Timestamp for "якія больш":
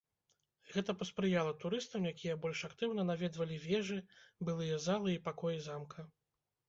2.13-2.63